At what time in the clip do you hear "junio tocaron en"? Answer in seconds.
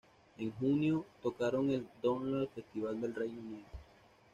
0.53-1.75